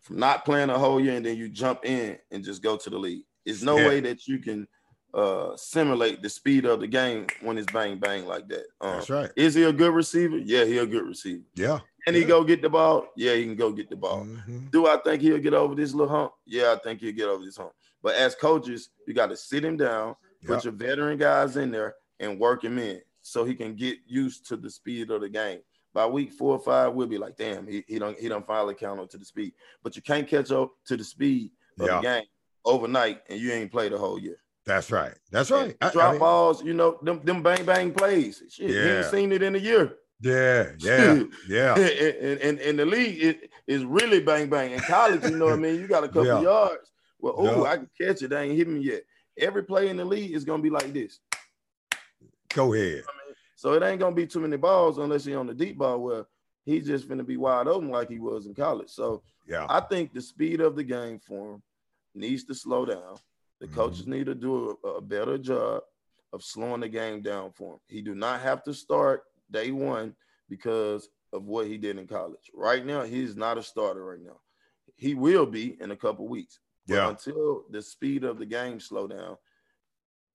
from 0.01 0.17
not 0.17 0.45
playing 0.45 0.69
a 0.69 0.77
whole 0.77 0.99
year 0.99 1.15
and 1.15 1.25
then 1.25 1.37
you 1.37 1.49
jump 1.49 1.85
in 1.85 2.17
and 2.31 2.43
just 2.43 2.63
go 2.63 2.77
to 2.77 2.89
the 2.89 2.97
league. 2.97 3.23
There's 3.45 3.63
no 3.63 3.77
yeah. 3.77 3.87
way 3.87 3.99
that 4.01 4.27
you 4.27 4.39
can 4.39 4.67
uh 5.11 5.55
simulate 5.55 6.21
the 6.21 6.29
speed 6.29 6.65
of 6.65 6.79
the 6.79 6.87
game 6.87 7.25
when 7.41 7.57
it's 7.57 7.71
bang 7.71 7.97
bang 7.97 8.27
like 8.27 8.47
that. 8.47 8.65
Um, 8.79 8.93
That's 8.93 9.09
right. 9.09 9.31
Is 9.35 9.55
he 9.55 9.63
a 9.63 9.73
good 9.73 9.93
receiver? 9.93 10.37
Yeah, 10.37 10.65
he 10.65 10.77
a 10.77 10.85
good 10.85 11.07
receiver. 11.07 11.43
Yeah. 11.55 11.79
Can 12.05 12.13
yeah. 12.13 12.21
he 12.21 12.25
go 12.25 12.43
get 12.43 12.61
the 12.61 12.69
ball? 12.69 13.07
Yeah, 13.15 13.33
he 13.35 13.43
can 13.43 13.55
go 13.55 13.71
get 13.71 13.89
the 13.89 13.95
ball. 13.95 14.23
Mm-hmm. 14.23 14.67
Do 14.71 14.87
I 14.87 14.97
think 14.97 15.21
he'll 15.21 15.39
get 15.39 15.53
over 15.53 15.75
this 15.75 15.93
little 15.93 16.13
hump? 16.13 16.33
Yeah, 16.45 16.73
I 16.73 16.79
think 16.83 17.01
he'll 17.01 17.15
get 17.15 17.27
over 17.27 17.43
this 17.43 17.57
hump. 17.57 17.71
But 18.01 18.15
as 18.15 18.35
coaches, 18.35 18.89
you 19.07 19.13
got 19.13 19.27
to 19.27 19.37
sit 19.37 19.65
him 19.65 19.77
down, 19.77 20.15
put 20.45 20.63
your 20.63 20.73
veteran 20.73 21.17
guys 21.17 21.57
in 21.57 21.71
there, 21.71 21.95
and 22.19 22.39
work 22.39 22.63
him 22.63 22.77
in 22.77 23.01
so 23.21 23.43
he 23.43 23.53
can 23.53 23.75
get 23.75 23.97
used 24.07 24.47
to 24.47 24.57
the 24.57 24.69
speed 24.69 25.11
of 25.11 25.21
the 25.21 25.29
game. 25.29 25.59
By 25.93 26.05
week 26.05 26.31
four 26.33 26.53
or 26.53 26.59
five, 26.59 26.93
we'll 26.93 27.07
be 27.07 27.17
like, 27.17 27.35
damn, 27.35 27.67
he, 27.67 27.83
he 27.87 27.97
don't 27.97 28.19
he 28.19 28.29
don't 28.29 28.45
finally 28.45 28.75
count 28.75 28.99
up 28.99 29.09
to 29.09 29.17
the 29.17 29.25
speed. 29.25 29.53
But 29.83 29.95
you 29.95 30.01
can't 30.01 30.27
catch 30.27 30.51
up 30.51 30.71
to 30.85 30.95
the 30.95 31.03
speed 31.03 31.51
of 31.79 31.87
the 31.87 31.99
game 32.01 32.23
overnight, 32.63 33.21
and 33.29 33.39
you 33.39 33.51
ain't 33.51 33.71
played 33.71 33.91
the 33.91 33.97
whole 33.97 34.19
year. 34.19 34.37
That's 34.65 34.91
right. 34.91 35.15
That's 35.31 35.49
right. 35.49 35.75
I, 35.81 35.89
drop 35.89 36.09
I 36.09 36.11
mean, 36.11 36.19
balls, 36.19 36.63
you 36.63 36.73
know, 36.73 36.99
them 37.01 37.21
them 37.23 37.41
bang 37.41 37.65
bang 37.65 37.91
plays. 37.91 38.43
Shit, 38.49 38.69
yeah. 38.69 38.83
he 38.83 38.89
ain't 38.89 39.05
seen 39.05 39.31
it 39.31 39.41
in 39.41 39.55
a 39.55 39.59
year. 39.59 39.95
Yeah, 40.21 40.71
yeah, 40.79 41.23
yeah. 41.47 41.75
and, 41.79 42.39
and, 42.39 42.59
and 42.59 42.79
the 42.79 42.85
league 42.85 43.23
it, 43.23 43.49
is 43.67 43.83
really 43.83 44.19
bang 44.19 44.49
bang. 44.49 44.71
In 44.71 44.79
college, 44.81 45.23
you 45.23 45.37
know 45.37 45.45
what 45.45 45.55
I 45.55 45.57
mean? 45.57 45.79
You 45.79 45.87
got 45.87 46.03
a 46.03 46.07
couple 46.07 46.25
yeah. 46.25 46.41
yards. 46.41 46.91
Well, 47.19 47.33
oh, 47.37 47.65
I 47.65 47.77
can 47.77 47.89
catch 47.99 48.21
it. 48.21 48.29
They 48.29 48.43
ain't 48.43 48.57
hit 48.57 48.67
me 48.67 48.81
yet. 48.81 49.03
Every 49.37 49.63
play 49.63 49.89
in 49.89 49.97
the 49.97 50.05
league 50.05 50.33
is 50.33 50.45
gonna 50.45 50.61
be 50.61 50.69
like 50.69 50.93
this. 50.93 51.19
Go 52.53 52.73
ahead. 52.73 53.03
So 53.59 53.73
it 53.73 53.83
ain't 53.83 53.99
gonna 53.99 54.15
be 54.15 54.25
too 54.25 54.39
many 54.39 54.55
balls 54.55 54.99
unless 54.99 55.25
he 55.25 55.35
on 55.35 55.45
the 55.45 55.53
deep 55.53 55.77
ball 55.77 55.99
where 55.99 56.25
he's 56.63 56.87
just 56.87 57.09
gonna 57.09 57.25
be 57.25 57.35
wide 57.35 57.67
open 57.67 57.89
like 57.89 58.07
he 58.07 58.17
was 58.17 58.45
in 58.45 58.55
college. 58.55 58.87
So 58.87 59.21
yeah, 59.45 59.65
I 59.67 59.81
think 59.81 60.13
the 60.13 60.21
speed 60.21 60.61
of 60.61 60.77
the 60.77 60.83
game 60.85 61.19
for 61.19 61.55
him 61.55 61.63
needs 62.15 62.45
to 62.45 62.55
slow 62.55 62.85
down. 62.85 63.17
The 63.59 63.65
mm-hmm. 63.65 63.75
coaches 63.75 64.07
need 64.07 64.27
to 64.27 64.33
do 64.33 64.77
a, 64.85 64.87
a 64.87 65.01
better 65.01 65.37
job 65.37 65.83
of 66.31 66.41
slowing 66.41 66.79
the 66.79 66.87
game 66.87 67.21
down 67.21 67.51
for 67.51 67.73
him. 67.73 67.79
He 67.89 68.01
do 68.01 68.15
not 68.15 68.39
have 68.39 68.63
to 68.63 68.73
start 68.73 69.23
day 69.51 69.71
one 69.71 70.15
because 70.47 71.09
of 71.33 71.43
what 71.43 71.67
he 71.67 71.77
did 71.77 71.97
in 71.97 72.07
college. 72.07 72.49
Right 72.53 72.85
now, 72.85 73.03
he's 73.03 73.35
not 73.35 73.57
a 73.57 73.61
starter 73.63 74.05
right 74.05 74.23
now. 74.23 74.39
He 74.95 75.15
will 75.15 75.45
be 75.45 75.75
in 75.81 75.91
a 75.91 75.97
couple 75.97 76.29
weeks. 76.29 76.59
Yeah. 76.87 77.09
until 77.09 77.65
the 77.69 77.83
speed 77.83 78.23
of 78.23 78.39
the 78.39 78.47
game 78.47 78.79
slow 78.79 79.05
down, 79.05 79.37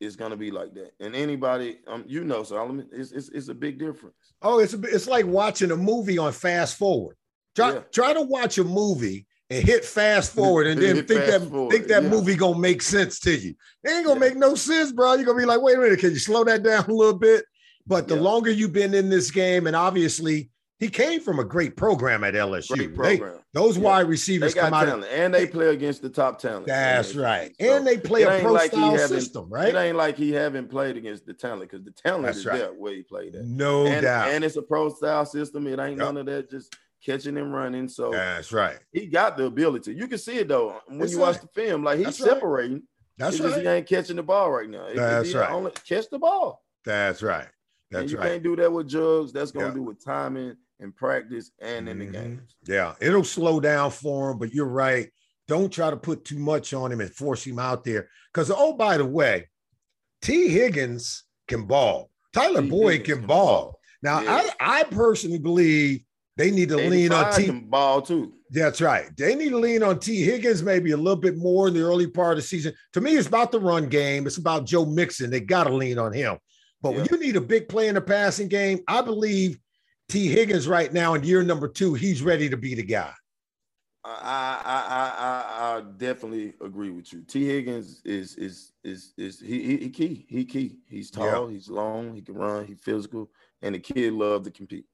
it's 0.00 0.16
gonna 0.16 0.36
be 0.36 0.50
like 0.50 0.74
that. 0.74 0.92
And 1.00 1.14
anybody, 1.14 1.78
um, 1.86 2.04
you 2.06 2.24
know, 2.24 2.42
Solomon, 2.42 2.88
it's, 2.92 3.12
it's 3.12 3.28
it's 3.30 3.48
a 3.48 3.54
big 3.54 3.78
difference. 3.78 4.34
Oh, 4.42 4.58
it's 4.58 4.74
a, 4.74 4.80
it's 4.82 5.06
like 5.06 5.26
watching 5.26 5.70
a 5.70 5.76
movie 5.76 6.18
on 6.18 6.32
fast 6.32 6.76
forward. 6.76 7.16
Try 7.54 7.74
yeah. 7.74 7.80
try 7.92 8.12
to 8.12 8.22
watch 8.22 8.58
a 8.58 8.64
movie 8.64 9.26
and 9.50 9.64
hit 9.64 9.84
fast 9.84 10.32
forward 10.34 10.66
and 10.66 10.80
then 10.80 10.96
think 11.06 11.26
that 11.26 11.42
forward. 11.48 11.70
think 11.70 11.86
that 11.88 12.02
yeah. 12.02 12.08
movie 12.08 12.34
gonna 12.34 12.58
make 12.58 12.82
sense 12.82 13.18
to 13.20 13.36
you. 13.36 13.54
It 13.82 13.90
ain't 13.90 14.06
gonna 14.06 14.20
yeah. 14.20 14.30
make 14.30 14.36
no 14.36 14.54
sense, 14.54 14.92
bro. 14.92 15.14
You're 15.14 15.24
gonna 15.24 15.38
be 15.38 15.46
like, 15.46 15.62
wait 15.62 15.76
a 15.76 15.80
minute, 15.80 16.00
can 16.00 16.10
you 16.10 16.18
slow 16.18 16.44
that 16.44 16.62
down 16.64 16.84
a 16.84 16.92
little 16.92 17.18
bit? 17.18 17.44
But 17.86 18.08
the 18.08 18.16
longer 18.16 18.50
you've 18.50 18.72
been 18.72 18.94
in 18.94 19.10
this 19.10 19.30
game, 19.30 19.66
and 19.66 19.76
obviously 19.76 20.50
he 20.80 20.88
came 20.88 21.20
from 21.20 21.38
a 21.38 21.44
great 21.44 21.76
program 21.76 22.24
at 22.24 22.34
LSU. 22.34 22.94
Great 22.94 23.20
They, 23.20 23.30
those 23.52 23.76
yeah. 23.76 23.84
wide 23.84 24.08
receivers 24.08 24.54
come 24.54 24.74
out 24.74 24.88
of, 24.88 25.04
and 25.04 25.32
they 25.32 25.46
play 25.46 25.68
against 25.68 26.02
the 26.02 26.08
top 26.08 26.40
talent. 26.40 26.66
That's 26.66 27.14
right. 27.14 27.54
So 27.60 27.76
and 27.76 27.86
they 27.86 27.96
play 27.96 28.22
a 28.22 28.40
pro 28.40 28.52
like 28.52 28.72
style 28.72 28.98
system, 28.98 29.48
right? 29.48 29.68
It 29.68 29.76
ain't 29.76 29.96
like 29.96 30.16
he 30.16 30.32
haven't 30.32 30.68
played 30.68 30.96
against 30.96 31.26
the 31.26 31.34
talent 31.34 31.70
because 31.70 31.84
the 31.84 31.92
talent 31.92 32.24
That's 32.24 32.38
is 32.38 32.46
right. 32.46 32.58
there 32.58 32.72
where 32.72 32.92
he 32.92 33.02
played 33.02 33.36
at. 33.36 33.44
No 33.44 33.86
and, 33.86 34.02
doubt. 34.02 34.30
And 34.30 34.44
it's 34.44 34.56
a 34.56 34.62
pro 34.62 34.88
style 34.88 35.24
system. 35.24 35.66
It 35.66 35.78
ain't 35.78 35.96
yep. 35.96 35.98
none 35.98 36.16
of 36.16 36.26
that 36.26 36.50
just 36.50 36.76
catching 37.04 37.36
and 37.36 37.54
running. 37.54 37.88
So 37.88 38.10
that's 38.10 38.52
right. 38.52 38.78
He 38.92 39.06
got 39.06 39.36
the 39.36 39.44
ability. 39.44 39.94
You 39.94 40.08
can 40.08 40.18
see 40.18 40.38
it 40.38 40.48
though 40.48 40.80
when 40.86 40.98
That's 40.98 41.12
you 41.12 41.18
right. 41.18 41.28
watch 41.28 41.40
the 41.40 41.48
film. 41.48 41.84
Like 41.84 41.98
he's 41.98 42.06
That's 42.06 42.18
separating. 42.18 42.74
Right. 42.74 42.82
That's 43.16 43.40
right. 43.40 43.60
he 43.60 43.66
ain't 43.68 43.88
catching 43.88 44.16
the 44.16 44.22
ball 44.22 44.50
right 44.50 44.68
now. 44.68 44.88
That's 44.92 45.32
right. 45.34 45.50
Only 45.50 45.70
catch 45.86 46.10
the 46.10 46.18
ball. 46.18 46.62
That's 46.84 47.22
right. 47.22 47.46
That's 47.90 48.02
and 48.02 48.10
you 48.10 48.18
right. 48.18 48.28
can't 48.30 48.42
do 48.42 48.56
that 48.56 48.72
with 48.72 48.88
jugs. 48.88 49.32
That's 49.32 49.50
gonna 49.50 49.74
do 49.74 49.82
with 49.82 50.04
timing 50.04 50.56
and 50.80 50.94
practice 50.94 51.50
and 51.60 51.88
in 51.88 51.98
the 51.98 52.04
mm-hmm. 52.06 52.12
games. 52.12 52.56
Yeah, 52.66 52.94
it'll 53.00 53.24
slow 53.24 53.60
down 53.60 53.90
for 53.90 54.30
him, 54.30 54.38
but 54.38 54.52
you're 54.52 54.66
right. 54.66 55.10
Don't 55.46 55.72
try 55.72 55.90
to 55.90 55.96
put 55.96 56.24
too 56.24 56.38
much 56.38 56.72
on 56.72 56.90
him 56.90 57.00
and 57.00 57.10
force 57.10 57.44
him 57.44 57.58
out 57.58 57.84
there. 57.84 58.08
Because 58.32 58.50
oh, 58.50 58.72
by 58.72 58.96
the 58.96 59.04
way, 59.04 59.48
Tee 60.22 60.48
Higgins 60.48 61.24
can 61.48 61.66
ball. 61.66 62.10
Tyler 62.32 62.62
T. 62.62 62.70
Boyd 62.70 62.92
Higgins 62.92 63.18
can, 63.18 63.26
ball. 63.26 63.46
ball. 63.46 63.78
Now, 64.02 64.20
yeah. 64.20 64.50
I, 64.60 64.80
I 64.80 64.82
personally 64.84 65.38
believe 65.38 66.02
they 66.36 66.50
need 66.50 66.70
to 66.70 66.76
lean 66.76 67.12
on 67.12 67.32
T. 67.32 67.50
ball 67.50 68.02
too. 68.02 68.32
That's 68.50 68.80
right. 68.80 69.10
They 69.16 69.34
need 69.34 69.50
to 69.50 69.58
lean 69.58 69.82
on 69.82 69.98
Tee 69.98 70.22
Higgins 70.22 70.62
maybe 70.62 70.92
a 70.92 70.96
little 70.96 71.20
bit 71.20 71.36
more 71.36 71.68
in 71.68 71.74
the 71.74 71.82
early 71.82 72.06
part 72.06 72.32
of 72.32 72.36
the 72.38 72.48
season. 72.48 72.74
To 72.94 73.00
me, 73.00 73.16
it's 73.16 73.28
about 73.28 73.52
the 73.52 73.60
run 73.60 73.88
game. 73.88 74.26
It's 74.26 74.38
about 74.38 74.66
Joe 74.66 74.84
Mixon. 74.84 75.30
They 75.30 75.40
got 75.40 75.64
to 75.64 75.74
lean 75.74 75.98
on 75.98 76.12
him. 76.12 76.38
But 76.84 76.90
yeah. 76.90 76.96
when 76.98 77.08
you 77.12 77.18
need 77.18 77.36
a 77.36 77.40
big 77.40 77.66
play 77.66 77.88
in 77.88 77.94
the 77.94 78.00
passing 78.02 78.46
game, 78.46 78.80
I 78.86 79.00
believe 79.00 79.58
Tee 80.10 80.28
Higgins 80.28 80.68
right 80.68 80.92
now 80.92 81.14
in 81.14 81.24
year 81.24 81.42
number 81.42 81.66
two, 81.66 81.94
he's 81.94 82.20
ready 82.20 82.50
to 82.50 82.58
be 82.58 82.74
the 82.74 82.82
guy. 82.82 83.10
I 84.04 84.60
I 84.62 85.14
I 85.18 85.76
I, 85.78 85.82
definitely 85.96 86.52
agree 86.60 86.90
with 86.90 87.10
you. 87.10 87.22
Tee 87.22 87.46
Higgins 87.46 88.02
is 88.04 88.34
is 88.34 88.72
is 88.84 89.14
is 89.16 89.40
he 89.40 89.62
he, 89.62 89.76
he 89.78 89.88
key. 89.88 90.26
He 90.28 90.44
key. 90.44 90.76
He's 90.86 91.10
tall. 91.10 91.48
Yeah. 91.48 91.54
He's 91.54 91.70
long. 91.70 92.14
He 92.14 92.20
can 92.20 92.34
run. 92.34 92.66
He's 92.66 92.80
physical, 92.80 93.30
and 93.62 93.74
the 93.74 93.78
kid 93.78 94.12
love 94.12 94.42
to 94.42 94.50
compete. 94.50 94.84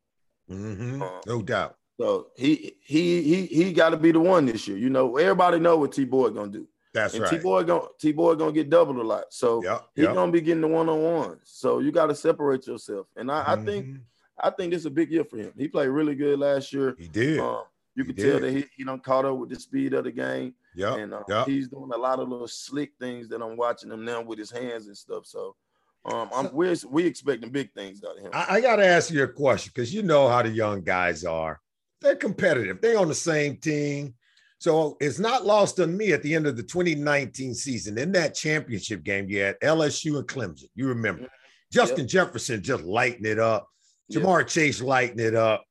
Mm-hmm. 0.49 1.02
Um, 1.02 1.20
no 1.26 1.42
doubt. 1.42 1.75
So 2.00 2.28
he 2.37 2.76
he 2.85 3.20
he 3.23 3.47
he 3.47 3.73
got 3.73 3.90
to 3.90 3.97
be 3.97 4.12
the 4.12 4.20
one 4.20 4.47
this 4.47 4.68
year. 4.68 4.78
You 4.78 4.90
know, 4.90 5.16
everybody 5.16 5.59
know 5.59 5.76
what 5.76 5.90
T 5.90 6.04
Boy 6.04 6.30
gonna 6.30 6.52
do. 6.52 6.68
That's 6.92 7.14
and 7.14 7.23
right. 7.23 7.30
T 7.30 7.38
Boy 7.38 7.62
gonna 7.64 7.87
T 7.99 8.12
Boy 8.12 8.35
gonna 8.35 8.52
get 8.52 8.70
doubled 8.70 8.97
a 8.97 9.02
lot. 9.02 9.25
So 9.30 9.62
yep, 9.62 9.87
he's 9.94 10.04
yep. 10.04 10.14
gonna 10.14 10.32
be 10.32 10.40
getting 10.40 10.62
the 10.62 10.68
one 10.68 10.88
on 10.88 11.02
ones. 11.02 11.40
So 11.44 11.78
you 11.78 11.92
got 11.92 12.06
to 12.06 12.14
separate 12.14 12.66
yourself. 12.66 13.06
And 13.16 13.30
I, 13.30 13.42
mm-hmm. 13.42 13.50
I 13.50 13.64
think 13.64 13.97
I 14.38 14.50
think 14.50 14.73
this 14.73 14.80
is 14.80 14.87
a 14.87 14.90
big 14.90 15.11
year 15.11 15.25
for 15.25 15.37
him. 15.37 15.52
He 15.56 15.68
played 15.68 15.88
really 15.88 16.14
good 16.14 16.38
last 16.38 16.73
year. 16.73 16.97
He 16.99 17.09
did. 17.09 17.40
Um, 17.40 17.62
You 17.97 18.04
can 18.04 18.14
tell 18.14 18.40
that 18.40 18.50
he, 18.50 18.64
he 18.76 18.85
don't 18.85 19.02
caught 19.02 19.25
up 19.25 19.37
with 19.37 19.50
the 19.50 19.56
speed 19.56 19.92
of 19.94 20.04
the 20.04 20.12
game. 20.12 20.54
Yeah, 20.75 20.94
and 20.94 21.12
uh, 21.12 21.25
yep. 21.28 21.47
he's 21.47 21.68
doing 21.68 21.90
a 21.92 21.99
lot 21.99 22.20
of 22.20 22.28
little 22.28 22.49
slick 22.49 22.92
things 23.00 23.28
that 23.28 23.42
I'm 23.42 23.56
watching 23.56 23.90
him 23.90 24.04
now 24.04 24.23
with 24.23 24.38
his 24.38 24.50
hands 24.50 24.87
and 24.87 24.97
stuff. 24.97 25.26
So, 25.26 25.56
um, 26.04 26.30
I'm 26.32 26.52
we're 26.54 26.76
we 26.88 27.04
expecting 27.04 27.50
big 27.50 27.73
things 27.73 28.02
out 28.04 28.16
of 28.16 28.23
him. 28.23 28.30
I, 28.32 28.47
I 28.49 28.61
got 28.61 28.76
to 28.76 28.87
ask 28.87 29.11
you 29.11 29.25
a 29.25 29.28
question 29.28 29.73
because 29.75 29.92
you 29.92 30.02
know 30.02 30.28
how 30.28 30.42
the 30.42 30.49
young 30.49 30.82
guys 30.82 31.25
are. 31.25 31.61
They're 32.00 32.16
competitive. 32.16 32.80
They're 32.80 32.99
on 32.99 33.09
the 33.09 33.14
same 33.14 33.56
team. 33.56 34.14
So 34.61 34.99
it's 35.00 35.19
not 35.19 35.47
lost 35.47 35.81
on 35.81 35.97
me 35.97 36.12
at 36.12 36.23
the 36.23 36.35
end 36.35 36.47
of 36.47 36.55
the 36.55 36.62
2019 36.62 37.55
season 37.55 37.97
in 37.97 38.12
that 38.12 38.35
championship 38.35 39.02
game. 39.02 39.26
You 39.26 39.40
had 39.40 39.59
LSU 39.61 40.19
and 40.19 40.29
Clemson. 40.29 40.69
You 40.75 40.88
remember 40.88 41.23
mm-hmm. 41.23 41.73
Justin 41.73 42.00
yep. 42.00 42.09
Jefferson 42.09 42.62
just 42.62 42.85
lighting 42.85 43.25
it 43.25 43.38
up, 43.38 43.67
Ja'Marr 44.12 44.40
yep. 44.40 44.49
Chase 44.49 44.83
lighting 44.83 45.19
it 45.19 45.35
up. 45.35 45.64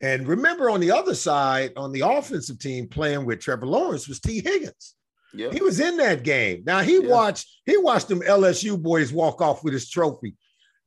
And 0.00 0.26
remember 0.26 0.70
on 0.70 0.80
the 0.80 0.90
other 0.90 1.14
side, 1.14 1.70
on 1.76 1.92
the 1.92 2.00
offensive 2.00 2.58
team 2.58 2.88
playing 2.88 3.24
with 3.26 3.38
Trevor 3.38 3.66
Lawrence 3.66 4.08
was 4.08 4.18
Tee 4.18 4.42
Higgins. 4.44 4.96
Yeah. 5.32 5.52
He 5.52 5.62
was 5.62 5.78
in 5.78 5.96
that 5.98 6.24
game. 6.24 6.64
Now 6.66 6.80
he 6.80 6.98
watched 6.98 7.46
he 7.64 7.76
watched 7.76 8.08
them 8.08 8.22
LSU 8.22 8.80
boys 8.80 9.12
walk 9.12 9.40
off 9.40 9.62
with 9.62 9.72
his 9.72 9.88
trophy. 9.88 10.34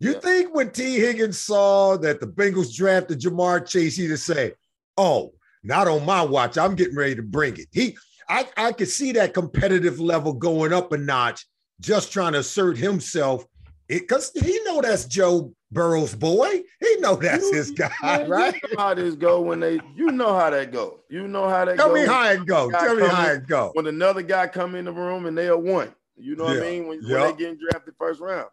You 0.02 0.12
yeah. 0.12 0.20
think 0.20 0.54
when 0.54 0.72
Tee 0.72 1.00
Higgins 1.00 1.40
saw 1.40 1.96
that 1.98 2.20
the 2.20 2.28
Bengals 2.28 2.76
drafted 2.76 3.22
Ja'Marr 3.22 3.66
Chase, 3.66 3.96
he'd 3.96 4.16
say, 4.18 4.54
"Oh, 4.98 5.34
not 5.68 5.88
on 5.88 6.06
my 6.06 6.24
watch. 6.24 6.58
I'm 6.58 6.76
getting 6.76 6.96
ready 6.96 7.16
to 7.16 7.24
bring 7.24 7.58
it." 7.58 7.68
He, 7.72 7.98
I, 8.30 8.48
I 8.58 8.72
could 8.72 8.90
see 8.90 9.12
that 9.14 9.34
competitive 9.34 10.00
level 10.00 10.34
going 10.34 10.74
up 10.74 10.92
a 10.92 10.98
notch, 10.98 11.46
just 11.80 12.12
trying 12.12 12.34
to 12.34 12.40
assert 12.40 12.78
himself 12.78 13.46
because 13.88 14.32
he 14.34 14.60
know 14.66 14.82
that's 14.82 15.06
Joe 15.06 15.54
Burrow's 15.72 16.16
boy. 16.16 16.62
He 16.80 16.96
know 17.00 17.16
that's 17.16 17.50
his 17.54 17.72
guy, 17.72 17.92
man, 18.02 18.30
right? 18.30 18.54
You 18.54 18.76
know 18.76 18.84
how 18.84 18.94
this 18.94 19.16
go 19.16 19.42
when 19.42 19.60
they, 19.60 19.80
you 19.96 20.12
know 20.12 20.38
how 20.38 20.50
that 20.50 20.72
go. 20.72 21.00
You 21.10 21.28
know 21.28 21.48
how 21.48 21.66
that 21.66 21.78
Tell 21.78 21.90
go. 21.90 21.94
me 21.94 22.06
how 22.06 22.30
it 22.30 22.46
go. 22.46 22.70
Tell 22.72 22.96
me 22.96 23.08
how 23.08 23.32
in, 23.32 23.38
it 23.38 23.48
go. 23.48 23.72
When 23.74 23.88
another 23.88 24.22
guy 24.22 24.48
come 24.48 24.76
in 24.76 24.86
the 24.86 24.92
room 24.92 25.26
and 25.26 25.38
they 25.38 25.48
are 25.48 25.58
one, 25.58 25.94
you 26.16 26.36
know 26.36 26.48
yeah. 26.48 26.60
what 26.60 26.68
I 26.68 26.70
mean? 26.70 26.88
When, 26.88 27.02
yep. 27.02 27.12
when 27.12 27.32
they 27.32 27.38
getting 27.38 27.60
drafted 27.60 27.94
first 27.98 28.20
round, 28.20 28.50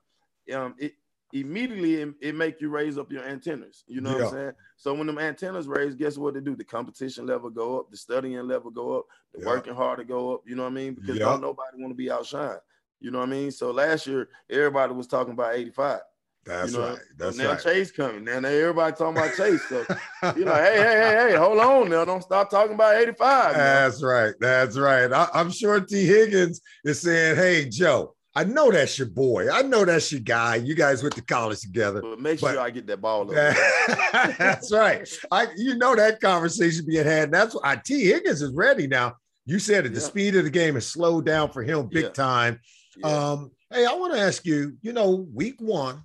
um, 0.54 0.74
it 0.78 0.94
immediately 1.34 1.96
it, 1.96 2.14
it 2.20 2.34
make 2.34 2.60
you 2.60 2.68
raise 2.70 2.96
up 2.96 3.10
your 3.10 3.24
antennas. 3.24 3.84
You 3.86 4.00
know 4.00 4.12
what 4.12 4.22
I'm 4.22 4.30
saying? 4.30 4.52
So 4.76 4.94
when 4.94 5.06
them 5.08 5.18
antennas 5.18 5.66
raise, 5.66 5.94
guess 5.94 6.16
what 6.16 6.34
they 6.34 6.40
do? 6.40 6.54
The 6.54 6.64
competition 6.64 7.26
level 7.26 7.50
go 7.50 7.78
up, 7.78 7.90
the 7.90 7.96
studying 7.96 8.40
level 8.46 8.70
go 8.70 8.98
up, 8.98 9.06
the 9.34 9.44
working 9.44 9.74
harder 9.74 10.04
go 10.04 10.34
up. 10.34 10.42
You 10.46 10.54
know 10.54 10.62
what 10.62 10.72
I 10.72 10.74
mean? 10.74 10.94
Because 10.94 11.18
don't 11.18 11.42
nobody 11.42 11.76
want 11.76 11.90
to 11.90 11.96
be 11.96 12.06
outshined. 12.06 12.60
You 13.00 13.10
know 13.10 13.18
what 13.18 13.28
I 13.28 13.32
mean? 13.32 13.50
So 13.50 13.72
last 13.72 14.06
year, 14.06 14.28
everybody 14.48 14.94
was 14.94 15.08
talking 15.08 15.32
about 15.32 15.54
85. 15.54 16.00
That's 16.46 16.72
you 16.72 16.78
know? 16.78 16.88
right. 16.90 16.98
That's 17.16 17.36
now 17.36 17.50
right. 17.50 17.60
Chase 17.60 17.90
coming. 17.90 18.24
Now, 18.24 18.38
now 18.38 18.48
everybody 18.48 18.94
talking 18.94 19.16
about 19.16 19.34
Chase. 19.34 19.62
So 19.68 19.84
you 20.36 20.44
know, 20.44 20.54
hey, 20.54 20.76
hey, 20.76 21.00
hey, 21.00 21.30
hey, 21.30 21.36
hold 21.36 21.58
on 21.58 21.90
now. 21.90 22.04
Don't 22.04 22.22
stop 22.22 22.48
talking 22.48 22.74
about 22.74 22.96
85. 22.96 23.54
That's 23.54 24.02
right. 24.02 24.34
That's 24.40 24.78
right. 24.78 25.12
I, 25.12 25.28
I'm 25.34 25.50
sure 25.50 25.80
Tee 25.80 26.06
Higgins 26.06 26.60
is 26.84 27.00
saying, 27.00 27.36
hey, 27.36 27.68
Joe, 27.68 28.14
I 28.36 28.44
know 28.44 28.72
that's 28.72 28.98
your 28.98 29.08
boy. 29.08 29.48
I 29.50 29.62
know 29.62 29.84
that's 29.84 30.10
your 30.10 30.20
guy. 30.20 30.56
You 30.56 30.74
guys 30.74 31.02
went 31.02 31.14
to 31.14 31.22
college 31.22 31.60
together. 31.60 32.02
But 32.02 32.20
make 32.20 32.40
but, 32.40 32.52
sure 32.52 32.60
I 32.60 32.70
get 32.70 32.86
that 32.88 33.00
ball. 33.00 33.24
that's 33.26 34.72
right. 34.72 35.08
I 35.30 35.46
you 35.56 35.76
know 35.76 35.94
that 35.94 36.20
conversation 36.20 36.84
being 36.86 37.04
had. 37.04 37.24
And 37.24 37.34
that's 37.34 37.54
why 37.54 37.80
Tee 37.84 38.06
Higgins 38.06 38.42
is 38.42 38.52
ready 38.52 38.88
now. 38.88 39.14
You 39.46 39.58
said 39.58 39.86
it. 39.86 39.94
The 39.94 40.00
speed 40.00 40.34
of 40.34 40.44
the 40.44 40.50
game 40.50 40.74
has 40.74 40.86
slowed 40.86 41.26
down 41.26 41.52
for 41.52 41.62
him 41.62 41.86
big 41.86 42.04
yeah. 42.04 42.10
time. 42.10 42.60
Yeah. 42.96 43.06
Um, 43.06 43.50
hey, 43.70 43.84
I 43.84 43.92
want 43.94 44.14
to 44.14 44.20
ask 44.20 44.44
you, 44.44 44.76
you 44.82 44.92
know, 44.92 45.26
week 45.32 45.60
one, 45.60 45.96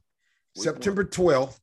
week 0.56 0.66
September. 0.66 1.04
12th, 1.06 1.58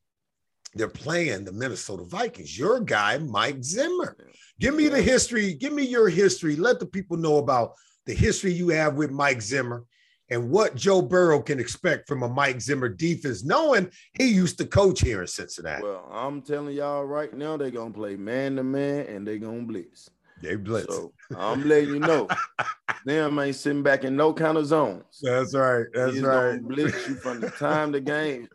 they're 0.73 0.89
playing 0.89 1.45
the 1.45 1.53
Minnesota 1.53 2.03
Vikings. 2.03 2.57
Your 2.57 2.79
guy, 2.81 3.19
Mike 3.19 3.63
Zimmer. 3.63 4.17
Give 4.59 4.75
me 4.75 4.85
yeah. 4.85 4.91
the 4.91 5.01
history. 5.01 5.53
Give 5.53 5.71
me 5.71 5.83
your 5.83 6.09
history. 6.09 6.55
Let 6.55 6.79
the 6.79 6.87
people 6.87 7.15
know 7.15 7.37
about 7.37 7.73
the 8.05 8.13
history 8.13 8.51
you 8.51 8.69
have 8.69 8.95
with 8.95 9.11
Mike 9.11 9.41
Zimmer 9.41 9.85
and 10.29 10.49
what 10.49 10.75
Joe 10.75 11.01
Burrow 11.01 11.41
can 11.41 11.59
expect 11.59 12.07
from 12.07 12.23
a 12.23 12.29
Mike 12.29 12.61
Zimmer 12.61 12.89
defense, 12.89 13.43
knowing 13.43 13.89
he 14.13 14.27
used 14.27 14.57
to 14.57 14.65
coach 14.65 15.01
here 15.01 15.21
in 15.21 15.27
Cincinnati. 15.27 15.83
Well, 15.83 16.09
I'm 16.11 16.41
telling 16.41 16.75
y'all 16.75 17.05
right 17.05 17.33
now, 17.33 17.57
they're 17.57 17.71
gonna 17.71 17.93
play 17.93 18.15
man 18.15 18.57
to 18.57 18.63
man 18.63 19.05
and 19.07 19.27
they're 19.27 19.37
gonna 19.37 19.63
blitz. 19.63 20.09
They 20.41 20.55
blitz. 20.55 20.93
So 20.93 21.13
I'm 21.35 21.67
letting 21.67 21.89
you 21.89 21.99
know, 21.99 22.27
them 23.05 23.39
ain't 23.39 23.55
sitting 23.55 23.83
back 23.83 24.03
in 24.03 24.15
no 24.15 24.33
kind 24.33 24.57
of 24.57 24.65
zones. 24.65 25.19
That's 25.21 25.55
right. 25.55 25.85
That's 25.93 26.19
right. 26.19 26.61
blitz 26.61 27.07
you 27.07 27.15
from 27.15 27.39
the 27.39 27.49
time 27.49 27.91
the 27.91 28.01
game 28.01 28.47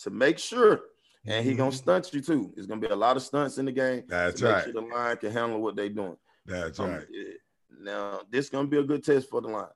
to 0.00 0.10
make 0.10 0.38
sure, 0.38 0.80
and 1.26 1.44
he 1.44 1.54
gonna 1.54 1.70
mm-hmm. 1.70 1.76
stunt 1.76 2.12
you 2.12 2.20
too. 2.20 2.52
It's 2.56 2.66
gonna 2.66 2.80
be 2.80 2.88
a 2.88 2.96
lot 2.96 3.16
of 3.16 3.22
stunts 3.22 3.58
in 3.58 3.64
the 3.64 3.72
game. 3.72 4.04
That's 4.08 4.42
right. 4.42 4.64
Sure 4.64 4.72
the 4.72 4.80
line 4.82 5.16
can 5.16 5.32
handle 5.32 5.60
what 5.60 5.74
they're 5.74 5.88
doing. 5.88 6.16
That's 6.46 6.78
um, 6.78 6.90
right. 6.90 7.06
Now 7.80 8.20
this 8.30 8.48
gonna 8.48 8.68
be 8.68 8.78
a 8.78 8.84
good 8.84 9.04
test 9.04 9.28
for 9.28 9.40
the 9.40 9.48
line. 9.48 9.66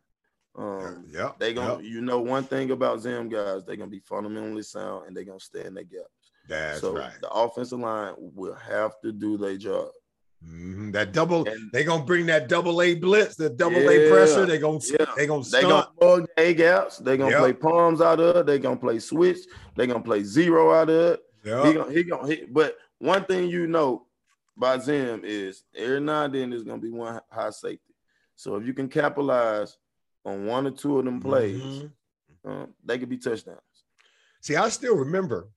Um, 0.56 1.04
yeah, 1.10 1.32
they 1.38 1.54
gonna. 1.54 1.82
You 1.82 2.00
know 2.00 2.20
one 2.20 2.44
thing 2.44 2.70
about 2.70 3.00
Zim 3.00 3.28
guys, 3.28 3.64
they're 3.64 3.76
gonna 3.76 3.90
be 3.90 4.00
fundamentally 4.00 4.62
sound 4.62 5.06
and 5.06 5.16
they're 5.16 5.24
gonna 5.24 5.40
stay 5.40 5.64
in 5.64 5.74
their 5.74 5.84
gaps. 5.84 6.32
That's 6.48 6.80
so 6.80 6.94
right. 6.94 7.12
The 7.20 7.30
offensive 7.30 7.78
line 7.78 8.14
will 8.18 8.54
have 8.54 8.92
to 9.02 9.12
do 9.12 9.36
their 9.36 9.56
job. 9.56 9.88
Mm-hmm. 10.44 10.90
That 10.90 11.12
double, 11.12 11.46
and, 11.46 11.70
they 11.72 11.84
gonna 11.84 12.04
bring 12.04 12.26
that 12.26 12.48
double 12.48 12.82
A 12.82 12.94
blitz, 12.94 13.36
the 13.36 13.48
double 13.48 13.80
yeah, 13.80 14.08
A 14.08 14.10
pressure. 14.10 14.44
They're 14.44 14.58
gonna, 14.58 14.80
yeah. 14.90 15.06
they 15.16 15.26
gonna, 15.26 15.44
they 15.44 15.62
gonna 15.62 15.88
mug 16.00 16.26
A 16.36 16.54
gaps. 16.54 16.98
They 16.98 17.16
gonna 17.16 17.30
yep. 17.30 17.40
play 17.40 17.52
palms 17.52 18.00
out 18.00 18.18
of 18.18 18.36
it. 18.36 18.46
They 18.46 18.58
gonna 18.58 18.76
play 18.76 18.98
switch. 18.98 19.38
they're 19.76 19.86
gonna 19.86 20.02
play 20.02 20.24
zero 20.24 20.72
out 20.72 20.90
of 20.90 21.12
it. 21.12 21.20
Yep. 21.44 21.64
He 21.64 21.72
gonna, 21.72 21.92
he 21.92 22.04
gonna, 22.04 22.28
he, 22.28 22.44
but 22.50 22.76
one 22.98 23.24
thing 23.24 23.48
you 23.48 23.66
know 23.68 24.06
by 24.56 24.78
Zim 24.78 25.22
is 25.24 25.62
every 25.76 26.00
now 26.00 26.24
and 26.24 26.34
then 26.34 26.50
there's 26.50 26.64
gonna 26.64 26.82
be 26.82 26.90
one 26.90 27.20
high 27.30 27.50
safety. 27.50 27.94
So 28.34 28.56
if 28.56 28.66
you 28.66 28.74
can 28.74 28.88
capitalize 28.88 29.76
on 30.24 30.46
one 30.46 30.66
or 30.66 30.70
two 30.70 30.98
of 30.98 31.04
them 31.04 31.20
plays, 31.20 31.60
mm-hmm. 31.60 32.50
um, 32.50 32.74
they 32.84 32.98
could 32.98 33.08
be 33.08 33.18
touchdowns. 33.18 33.60
See, 34.40 34.56
I 34.56 34.68
still 34.68 34.96
remember 34.96 35.48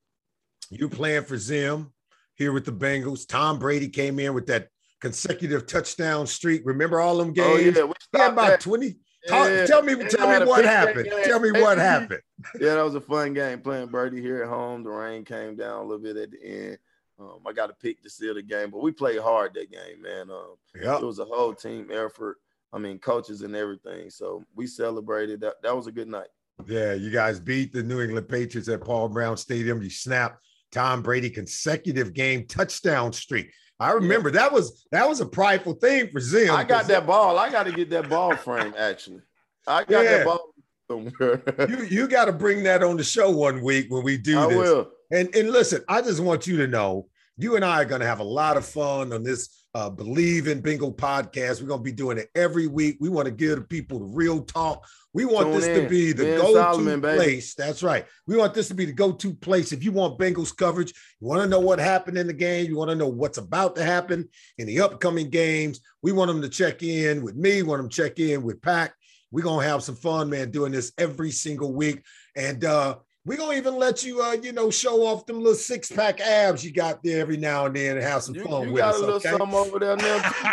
you 0.69 0.89
playing 0.89 1.23
for 1.23 1.37
Zim 1.37 1.91
here 2.35 2.51
with 2.51 2.65
the 2.65 2.71
Bengals. 2.71 3.27
Tom 3.27 3.59
Brady 3.59 3.89
came 3.89 4.19
in 4.19 4.33
with 4.33 4.47
that 4.47 4.69
consecutive 5.01 5.67
touchdown 5.67 6.27
streak. 6.27 6.61
Remember 6.65 6.99
all 6.99 7.17
them 7.17 7.33
games? 7.33 7.77
Oh, 7.77 7.79
yeah. 7.79 7.83
We 7.85 7.93
had 8.13 8.31
about 8.31 8.47
that. 8.47 8.59
20. 8.61 8.95
Talk, 9.27 9.49
yeah. 9.49 9.65
Tell 9.65 9.81
me, 9.81 9.95
tell 10.07 10.39
me 10.39 10.45
what 10.45 10.65
happened. 10.65 11.09
Tell 11.23 11.39
me 11.39 11.51
what 11.51 11.77
happened. 11.79 12.21
yeah, 12.59 12.75
that 12.75 12.83
was 12.83 12.93
a 12.93 13.01
fun 13.01 13.33
game 13.33 13.59
playing 13.59 13.87
Brady 13.87 14.21
here 14.21 14.43
at 14.43 14.49
home. 14.49 14.83
The 14.83 14.89
rain 14.89 15.25
came 15.25 15.55
down 15.55 15.79
a 15.79 15.81
little 15.81 16.03
bit 16.03 16.15
at 16.17 16.31
the 16.31 16.43
end. 16.43 16.77
Um, 17.19 17.39
I 17.47 17.53
got 17.53 17.67
to 17.67 17.73
pick 17.73 18.03
to 18.03 18.09
seal 18.09 18.33
the 18.33 18.43
game, 18.43 18.69
but 18.69 18.83
we 18.83 18.91
played 18.91 19.19
hard 19.19 19.53
that 19.53 19.71
game, 19.71 20.01
man. 20.01 20.29
Um, 20.29 20.55
yep. 20.79 21.01
It 21.01 21.05
was 21.05 21.19
a 21.19 21.25
whole 21.25 21.53
team 21.53 21.89
effort. 21.91 22.37
I 22.75 22.77
mean, 22.77 22.99
coaches 22.99 23.41
and 23.41 23.55
everything. 23.55 24.09
So 24.09 24.43
we 24.53 24.67
celebrated. 24.67 25.39
That 25.39 25.55
that 25.63 25.75
was 25.75 25.87
a 25.87 25.91
good 25.91 26.09
night. 26.09 26.27
Yeah, 26.67 26.93
you 26.93 27.09
guys 27.09 27.39
beat 27.39 27.71
the 27.71 27.81
New 27.81 28.01
England 28.01 28.27
Patriots 28.27 28.67
at 28.67 28.83
Paul 28.83 29.07
Brown 29.09 29.37
Stadium. 29.37 29.81
You 29.81 29.89
snapped 29.89 30.43
Tom 30.71 31.01
Brady 31.01 31.29
consecutive 31.29 32.13
game 32.13 32.45
touchdown 32.47 33.13
streak. 33.13 33.51
I 33.79 33.91
remember 33.91 34.29
yeah. 34.29 34.41
that 34.41 34.53
was 34.53 34.85
that 34.91 35.07
was 35.07 35.21
a 35.21 35.25
prideful 35.25 35.73
thing 35.73 36.09
for 36.11 36.19
Zim. 36.19 36.53
I 36.53 36.65
got 36.65 36.87
that 36.87 37.07
ball. 37.07 37.39
I 37.39 37.49
got 37.49 37.63
to 37.63 37.71
get 37.71 37.89
that 37.91 38.09
ball 38.09 38.35
frame. 38.35 38.73
Actually, 38.77 39.21
I 39.65 39.85
got 39.85 40.03
yeah. 40.03 40.17
that 40.17 40.25
ball 40.25 40.53
somewhere. 40.89 41.43
you 41.69 41.83
you 41.85 42.07
got 42.07 42.25
to 42.25 42.33
bring 42.33 42.63
that 42.63 42.83
on 42.83 42.97
the 42.97 43.03
show 43.05 43.31
one 43.31 43.63
week 43.63 43.87
when 43.89 44.03
we 44.03 44.17
do 44.17 44.37
I 44.37 44.47
this. 44.47 44.57
Will. 44.57 44.91
And 45.11 45.33
and 45.33 45.49
listen, 45.49 45.81
I 45.87 46.01
just 46.01 46.19
want 46.19 46.45
you 46.45 46.57
to 46.57 46.67
know, 46.67 47.07
you 47.37 47.55
and 47.55 47.63
I 47.63 47.81
are 47.81 47.85
going 47.85 48.01
to 48.01 48.07
have 48.07 48.19
a 48.19 48.23
lot 48.23 48.57
of 48.57 48.65
fun 48.65 49.13
on 49.13 49.23
this 49.23 49.64
uh, 49.75 49.89
Bleav 49.91 50.47
in 50.47 50.61
Bengal 50.61 50.93
podcast. 50.93 51.61
We're 51.61 51.67
going 51.67 51.81
to 51.81 51.83
be 51.83 51.91
doing 51.91 52.17
it 52.17 52.29
every 52.33 52.65
week. 52.65 52.95
We 53.01 53.09
want 53.09 53.25
to 53.25 53.31
give 53.31 53.67
people 53.67 53.99
the 53.99 54.05
real 54.05 54.41
talk. 54.41 54.87
We 55.13 55.25
want 55.25 55.47
Tune 55.47 55.55
this 55.55 55.65
in. 55.65 55.83
to 55.83 55.89
be 55.89 56.13
the 56.13 56.23
ben 56.23 56.39
go 56.39 56.53
Solomon, 56.53 57.01
to 57.01 57.15
place. 57.15 57.55
That's 57.55 57.83
right. 57.83 58.05
We 58.25 58.37
want 58.37 58.53
this 58.53 58.69
to 58.69 58.73
be 58.73 58.85
the 58.85 58.93
go 58.93 59.11
to 59.11 59.33
place. 59.33 59.73
If 59.73 59.83
you 59.83 59.91
want 59.91 60.17
Bengals 60.17 60.55
coverage, 60.55 60.93
you 61.19 61.27
want 61.27 61.41
to 61.41 61.49
know 61.49 61.59
what 61.59 61.79
happened 61.79 62.17
in 62.17 62.25
the 62.25 62.33
game, 62.33 62.67
you 62.67 62.77
want 62.77 62.89
to 62.89 62.95
know 62.95 63.09
what's 63.09 63.37
about 63.37 63.75
to 63.75 63.83
happen 63.83 64.29
in 64.57 64.65
the 64.65 64.79
upcoming 64.79 65.29
games. 65.29 65.81
We 66.01 66.13
want 66.13 66.29
them 66.29 66.41
to 66.41 66.49
check 66.49 66.81
in 66.81 67.21
with 67.21 67.35
me, 67.35 67.61
want 67.61 67.81
them 67.81 67.89
to 67.89 67.95
check 67.95 68.17
in 68.19 68.43
with 68.43 68.61
Pac. 68.61 68.93
We're 69.29 69.43
going 69.43 69.65
to 69.65 69.69
have 69.69 69.83
some 69.83 69.95
fun, 69.95 70.29
man, 70.29 70.51
doing 70.51 70.71
this 70.71 70.93
every 70.97 71.31
single 71.31 71.73
week. 71.73 72.01
And 72.37 72.63
uh, 72.63 72.99
we're 73.25 73.37
gonna 73.37 73.57
even 73.57 73.75
let 73.77 74.03
you, 74.03 74.21
uh, 74.21 74.37
you 74.41 74.51
know, 74.51 74.69
show 74.69 75.03
off 75.05 75.25
them 75.25 75.39
little 75.39 75.55
six 75.55 75.91
pack 75.91 76.21
abs 76.21 76.63
you 76.63 76.71
got 76.71 77.01
there 77.03 77.19
every 77.19 77.37
now 77.37 77.65
and 77.65 77.75
then 77.75 77.97
and 77.97 78.05
have 78.05 78.21
some 78.21 78.35
you, 78.35 78.43
fun 78.43 78.67
you 78.67 78.73
with 78.73 78.81
got 78.81 78.93
us. 78.93 78.97
A 78.97 78.99
little 78.99 79.15
okay? 79.15 79.29
something 79.31 79.53
over 79.53 79.79
there 79.79 79.97
now. 79.97 80.17
Too, 80.17 80.33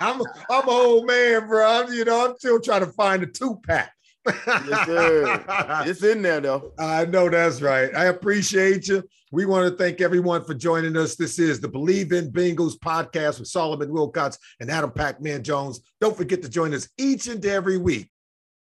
I'm, 0.00 0.22
I'm 0.50 0.62
an 0.62 0.68
old 0.68 1.06
man, 1.06 1.46
bro. 1.46 1.66
I'm, 1.66 1.92
you 1.92 2.04
know, 2.06 2.26
I'm 2.26 2.36
still 2.38 2.58
trying 2.58 2.80
to 2.80 2.92
find 2.92 3.22
a 3.22 3.26
two 3.26 3.60
pack. 3.66 3.92
yes, 4.26 4.86
sir. 4.86 5.44
It's 5.86 6.02
in 6.02 6.22
there 6.22 6.40
though. 6.40 6.72
I 6.78 7.04
know 7.04 7.28
that's 7.28 7.60
right. 7.60 7.94
I 7.94 8.06
appreciate 8.06 8.88
you. 8.88 9.02
We 9.30 9.46
want 9.46 9.70
to 9.70 9.76
thank 9.76 10.00
everyone 10.00 10.44
for 10.44 10.54
joining 10.54 10.96
us. 10.96 11.16
This 11.16 11.38
is 11.38 11.60
the 11.60 11.68
Bleav 11.68 12.12
in 12.12 12.30
Bengals 12.30 12.78
podcast 12.78 13.40
with 13.40 13.48
Solomon 13.48 13.88
Wilcots 13.88 14.38
and 14.60 14.70
Adam 14.70 14.92
Pac-Man 14.92 15.42
Jones. 15.42 15.80
Don't 16.00 16.16
forget 16.16 16.40
to 16.42 16.48
join 16.48 16.72
us 16.72 16.88
each 16.98 17.26
and 17.26 17.44
every 17.44 17.78
week 17.78 18.11